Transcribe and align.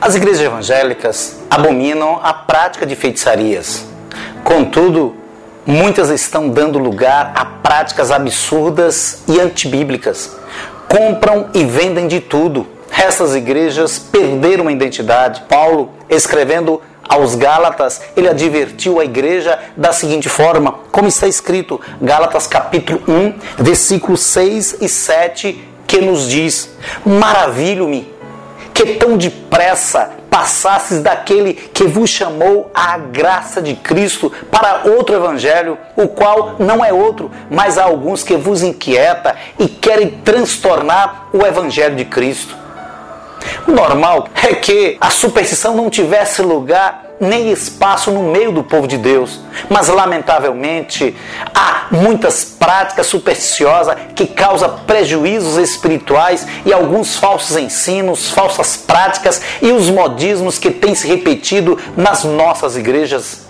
as 0.00 0.14
igrejas 0.14 0.40
evangélicas 0.40 1.36
abominam 1.50 2.20
a 2.22 2.32
prática 2.32 2.86
de 2.86 2.96
feitiçarias. 2.96 3.84
Contudo, 4.44 5.14
muitas 5.66 6.10
estão 6.10 6.48
dando 6.48 6.78
lugar 6.78 7.32
a 7.34 7.44
práticas 7.44 8.10
absurdas 8.10 9.22
e 9.28 9.40
antibíblicas. 9.40 10.36
Compram 10.88 11.50
e 11.54 11.64
vendem 11.64 12.08
de 12.08 12.20
tudo. 12.20 12.66
Essas 12.90 13.34
igrejas 13.34 13.98
perderam 13.98 14.68
a 14.68 14.72
identidade. 14.72 15.42
Paulo, 15.48 15.90
escrevendo 16.08 16.82
aos 17.08 17.34
Gálatas, 17.34 18.00
ele 18.16 18.28
advertiu 18.28 19.00
a 19.00 19.04
igreja 19.04 19.58
da 19.76 19.92
seguinte 19.92 20.28
forma, 20.28 20.80
como 20.90 21.08
está 21.08 21.26
escrito, 21.26 21.80
Gálatas 22.00 22.46
capítulo 22.46 23.02
1, 23.08 23.34
versículos 23.58 24.20
6 24.20 24.76
e 24.80 24.88
7, 24.88 25.68
que 25.86 26.00
nos 26.00 26.28
diz: 26.28 26.70
Maravilho-me 27.04 28.11
que 28.72 28.94
tão 28.94 29.16
depressa 29.16 30.10
passasses 30.30 31.02
daquele 31.02 31.52
que 31.52 31.84
vos 31.84 32.08
chamou 32.08 32.70
à 32.74 32.96
graça 32.96 33.60
de 33.60 33.74
Cristo 33.74 34.32
para 34.50 34.90
outro 34.90 35.14
evangelho, 35.14 35.76
o 35.94 36.08
qual 36.08 36.56
não 36.58 36.82
é 36.84 36.92
outro, 36.92 37.30
mas 37.50 37.76
há 37.76 37.84
alguns 37.84 38.24
que 38.24 38.36
vos 38.36 38.62
inquieta 38.62 39.36
e 39.58 39.68
querem 39.68 40.08
transtornar 40.08 41.28
o 41.32 41.44
evangelho 41.44 41.96
de 41.96 42.06
Cristo. 42.06 42.56
O 43.66 43.72
normal 43.72 44.28
é 44.42 44.54
que 44.54 44.96
a 45.00 45.10
superstição 45.10 45.76
não 45.76 45.90
tivesse 45.90 46.40
lugar 46.42 47.11
nem 47.22 47.52
espaço 47.52 48.10
no 48.10 48.24
meio 48.24 48.50
do 48.50 48.64
povo 48.64 48.88
de 48.88 48.98
Deus. 48.98 49.40
Mas, 49.70 49.88
lamentavelmente, 49.88 51.16
há 51.54 51.86
muitas 51.92 52.44
práticas 52.44 53.06
supersticiosas 53.06 53.96
que 54.16 54.26
causam 54.26 54.80
prejuízos 54.86 55.56
espirituais 55.56 56.44
e 56.66 56.72
alguns 56.72 57.16
falsos 57.16 57.56
ensinos, 57.56 58.30
falsas 58.30 58.76
práticas 58.76 59.40
e 59.62 59.70
os 59.70 59.88
modismos 59.88 60.58
que 60.58 60.70
têm 60.70 60.96
se 60.96 61.06
repetido 61.06 61.78
nas 61.96 62.24
nossas 62.24 62.76
igrejas. 62.76 63.42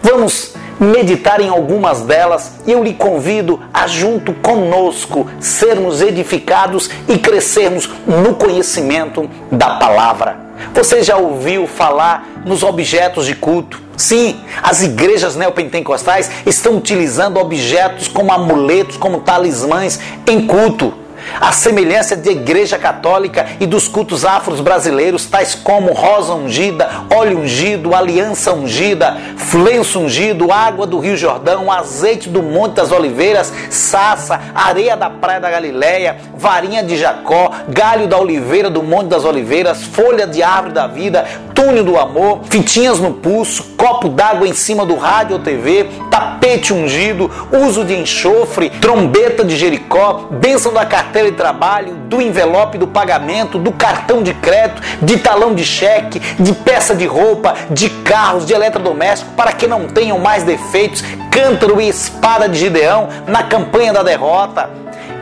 Vamos 0.00 0.54
meditar 0.78 1.40
em 1.40 1.48
algumas 1.48 2.02
delas 2.02 2.52
e 2.66 2.70
eu 2.70 2.84
lhe 2.84 2.94
convido 2.94 3.60
a, 3.74 3.88
junto 3.88 4.32
conosco, 4.32 5.28
sermos 5.40 6.00
edificados 6.00 6.88
e 7.08 7.18
crescermos 7.18 7.90
no 8.06 8.36
conhecimento 8.36 9.28
da 9.50 9.74
palavra. 9.74 10.47
Você 10.74 11.02
já 11.02 11.16
ouviu 11.16 11.66
falar 11.66 12.26
nos 12.44 12.62
objetos 12.62 13.26
de 13.26 13.34
culto? 13.34 13.80
Sim, 13.96 14.40
as 14.62 14.82
igrejas 14.82 15.34
neopentecostais 15.34 16.30
estão 16.46 16.76
utilizando 16.76 17.38
objetos 17.38 18.06
como 18.06 18.32
amuletos, 18.32 18.96
como 18.96 19.20
talismãs 19.20 19.98
em 20.26 20.46
culto. 20.46 20.94
A 21.40 21.52
semelhança 21.52 22.16
de 22.16 22.30
igreja 22.30 22.78
católica 22.78 23.46
e 23.60 23.66
dos 23.66 23.88
cultos 23.88 24.24
afros 24.24 24.60
brasileiros, 24.60 25.26
tais 25.26 25.54
como 25.54 25.92
rosa 25.92 26.34
ungida, 26.34 26.88
óleo 27.14 27.40
ungido, 27.40 27.94
aliança 27.94 28.52
ungida, 28.52 29.16
flenço 29.36 30.00
ungido, 30.00 30.52
água 30.52 30.86
do 30.86 30.98
Rio 30.98 31.16
Jordão, 31.16 31.70
azeite 31.70 32.28
do 32.28 32.42
Monte 32.42 32.74
das 32.74 32.92
Oliveiras, 32.92 33.52
sassa, 33.70 34.40
areia 34.54 34.96
da 34.96 35.10
Praia 35.10 35.40
da 35.40 35.50
Galileia, 35.50 36.16
varinha 36.36 36.82
de 36.82 36.96
Jacó, 36.96 37.50
galho 37.68 38.06
da 38.06 38.18
oliveira 38.18 38.70
do 38.70 38.82
Monte 38.82 39.08
das 39.08 39.24
Oliveiras, 39.24 39.82
folha 39.82 40.26
de 40.26 40.42
árvore 40.42 40.74
da 40.74 40.86
vida, 40.86 41.24
túnel 41.54 41.84
do 41.84 41.98
amor, 41.98 42.40
fitinhas 42.48 43.00
no 43.00 43.14
pulso, 43.14 43.74
copo 43.76 44.08
d'água 44.08 44.46
em 44.46 44.54
cima 44.54 44.86
do 44.86 44.96
rádio 44.96 45.36
ou 45.36 45.42
TV, 45.42 45.88
tapete 46.10 46.72
ungido, 46.72 47.30
uso 47.66 47.84
de 47.84 47.94
enxofre, 47.94 48.70
trombeta 48.70 49.44
de 49.44 49.56
Jericó, 49.56 50.28
bênção 50.30 50.72
da 50.72 50.86
carteira 50.86 51.07
carteira 51.08 51.30
de 51.30 51.36
trabalho, 51.36 51.94
do 52.06 52.20
envelope 52.20 52.76
do 52.76 52.86
pagamento, 52.86 53.58
do 53.58 53.72
cartão 53.72 54.22
de 54.22 54.34
crédito, 54.34 54.82
de 55.00 55.16
talão 55.16 55.54
de 55.54 55.64
cheque, 55.64 56.20
de 56.38 56.52
peça 56.52 56.94
de 56.94 57.06
roupa, 57.06 57.54
de 57.70 57.88
carros, 57.88 58.44
de 58.44 58.52
eletrodoméstico, 58.52 59.32
para 59.32 59.52
que 59.52 59.66
não 59.66 59.88
tenham 59.88 60.18
mais 60.18 60.44
defeitos, 60.44 61.02
cântaro 61.30 61.80
e 61.80 61.88
espada 61.88 62.46
de 62.46 62.58
Gideão 62.58 63.08
na 63.26 63.42
campanha 63.42 63.92
da 63.92 64.02
derrota. 64.02 64.68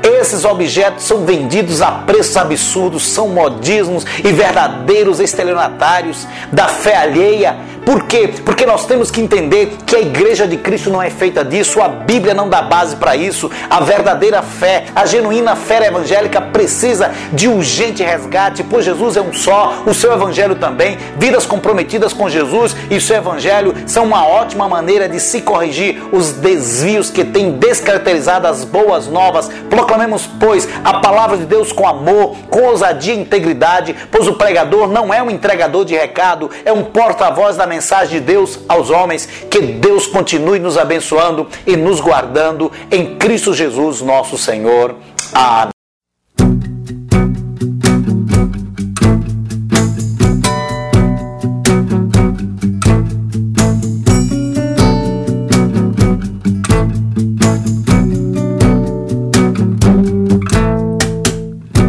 Esses 0.02 0.44
objetos 0.44 1.04
são 1.04 1.24
vendidos 1.24 1.80
a 1.80 1.90
preços 1.90 2.36
absurdos, 2.36 3.06
são 3.06 3.28
modismos 3.28 4.04
e 4.24 4.32
verdadeiros 4.32 5.20
estelionatários 5.20 6.26
da 6.52 6.68
fé 6.68 6.96
alheia 6.96 7.56
por 7.86 8.02
quê? 8.02 8.28
Porque 8.44 8.66
nós 8.66 8.84
temos 8.84 9.12
que 9.12 9.20
entender 9.20 9.76
que 9.86 9.94
a 9.94 10.00
igreja 10.00 10.44
de 10.44 10.56
Cristo 10.56 10.90
não 10.90 11.00
é 11.00 11.08
feita 11.08 11.44
disso, 11.44 11.80
a 11.80 11.86
Bíblia 11.86 12.34
não 12.34 12.48
dá 12.48 12.60
base 12.60 12.96
para 12.96 13.14
isso. 13.14 13.48
A 13.70 13.78
verdadeira 13.78 14.42
fé, 14.42 14.86
a 14.92 15.06
genuína 15.06 15.54
fé 15.54 15.86
evangélica 15.86 16.40
precisa 16.40 17.12
de 17.32 17.46
urgente 17.46 18.02
resgate, 18.02 18.64
pois 18.64 18.84
Jesus 18.84 19.16
é 19.16 19.20
um 19.20 19.32
só, 19.32 19.84
o 19.86 19.94
seu 19.94 20.12
evangelho 20.12 20.56
também. 20.56 20.98
Vidas 21.16 21.46
comprometidas 21.46 22.12
com 22.12 22.28
Jesus 22.28 22.74
e 22.90 23.00
seu 23.00 23.18
evangelho 23.18 23.72
são 23.86 24.02
uma 24.02 24.26
ótima 24.26 24.68
maneira 24.68 25.08
de 25.08 25.20
se 25.20 25.40
corrigir 25.40 26.02
os 26.10 26.32
desvios 26.32 27.08
que 27.08 27.24
têm 27.24 27.52
descaracterizado 27.52 28.48
as 28.48 28.64
boas 28.64 29.06
novas. 29.06 29.48
Proclamemos, 29.70 30.28
pois, 30.40 30.68
a 30.82 30.94
palavra 30.94 31.36
de 31.36 31.44
Deus 31.44 31.70
com 31.70 31.86
amor, 31.86 32.34
com 32.50 32.62
ousadia 32.64 33.14
e 33.14 33.20
integridade, 33.20 33.94
pois 34.10 34.26
o 34.26 34.34
pregador 34.34 34.88
não 34.88 35.14
é 35.14 35.22
um 35.22 35.30
entregador 35.30 35.84
de 35.84 35.94
recado, 35.94 36.50
é 36.64 36.72
um 36.72 36.82
porta-voz 36.82 37.56
da 37.56 37.64
mensagem 37.64 37.75
mensagem 37.76 38.20
de 38.20 38.26
Deus 38.26 38.58
aos 38.68 38.90
homens. 38.90 39.28
Que 39.50 39.60
Deus 39.60 40.06
continue 40.06 40.58
nos 40.58 40.78
abençoando 40.78 41.46
e 41.66 41.76
nos 41.76 42.00
guardando 42.00 42.72
em 42.90 43.16
Cristo 43.16 43.52
Jesus, 43.52 44.00
nosso 44.00 44.38
Senhor. 44.38 44.94
Amém. 45.32 45.70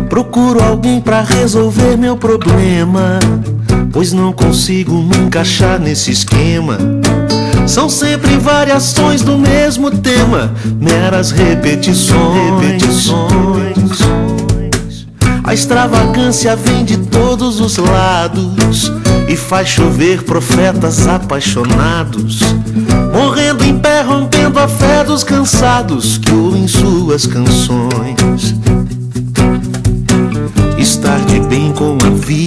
Procuro 0.10 0.62
alguém 0.62 1.00
para 1.00 1.22
resolver 1.22 1.96
meu 1.98 2.18
problema 2.18 3.20
pois 3.98 4.14
não 4.14 4.32
consigo 4.32 4.94
me 5.02 5.18
encaixar 5.18 5.80
nesse 5.80 6.12
esquema. 6.12 6.78
São 7.66 7.90
sempre 7.90 8.38
variações 8.38 9.24
do 9.24 9.36
mesmo 9.40 9.90
tema, 9.90 10.54
meras 10.80 11.32
repetições. 11.32 12.62
repetições. 12.62 13.98
A 15.44 15.52
extravagância 15.52 16.56
vem 16.56 16.86
de 16.86 16.96
todos 16.98 17.60
os 17.60 17.78
lados 17.78 18.92
e 19.28 19.36
faz 19.36 19.70
chover 19.70 20.22
profetas 20.22 21.08
apaixonados, 21.08 22.42
morrendo 23.12 23.66
em 23.66 23.80
pé, 23.80 24.04
rompendo 24.04 24.60
a 24.60 24.68
fé 24.68 25.04
dos 25.04 25.24
cansados 25.24 26.20
que 26.20 26.32
ouvem 26.32 26.68
suas 26.68 27.26
canções. 27.26 28.54
Estar 30.78 31.20
de 31.26 31.40
bem 31.40 31.74
com 31.74 31.98
a 32.06 32.10
vida 32.12 32.47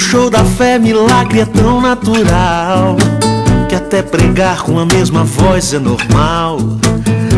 Show 0.00 0.28
da 0.30 0.44
fé, 0.44 0.78
milagre 0.78 1.40
é 1.40 1.44
tão 1.44 1.80
natural 1.80 2.96
que 3.68 3.74
até 3.76 4.02
pregar 4.02 4.62
com 4.62 4.78
a 4.78 4.84
mesma 4.84 5.22
voz 5.22 5.72
é 5.72 5.78
normal. 5.78 6.58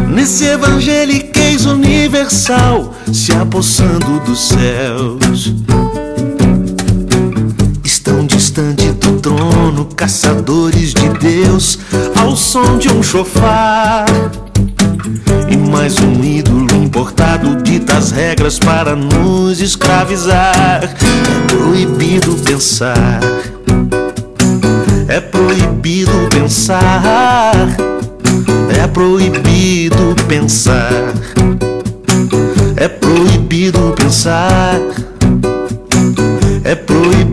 Nesse 0.09 0.47
evangeliquez 0.47 1.67
universal, 1.67 2.95
se 3.13 3.33
apossando 3.33 4.21
dos 4.21 4.49
céus. 4.49 5.53
Estão 7.85 8.25
distante 8.27 8.93
do 8.93 9.21
trono, 9.21 9.85
caçadores 9.95 10.95
de 10.95 11.09
Deus, 11.19 11.79
ao 12.17 12.35
som 12.37 12.79
de 12.79 12.89
um 12.89 13.03
chofar. 13.03 14.07
E 15.51 15.57
mais 15.57 15.99
um 15.99 16.23
ídolo 16.23 16.73
importado 16.77 17.61
dita 17.63 17.95
as 17.95 18.13
regras 18.13 18.59
para 18.59 18.95
nos 18.95 19.61
escravizar. 19.61 20.83
É 20.83 20.89
proibido 21.47 22.37
pensar. 22.45 23.21
É 25.09 25.21
proibido 25.21 26.29
pensar. 26.31 27.55
É 28.81 28.87
proibido 28.87 30.15
pensar. 30.29 31.13
É 32.77 32.89
proibido 32.89 33.95
pensar. 33.97 34.81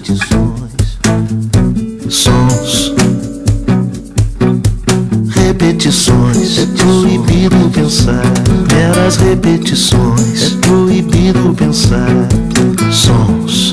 repetições, 0.00 0.98
sons, 2.08 2.94
repetições. 5.28 6.58
É 6.58 6.66
proibido 6.66 7.70
pensar 7.70 8.22
meras 8.72 9.16
repetições. 9.16 10.52
É 10.52 10.66
proibido 10.66 11.54
pensar 11.54 12.28
sons. 12.90 13.69